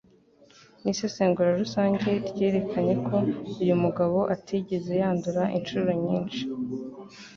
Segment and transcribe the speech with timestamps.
[0.81, 3.15] n’ Isesengura rusange ryerekanye ko
[3.61, 6.43] uyu mugabo atigeze yandura inshuro nyinshi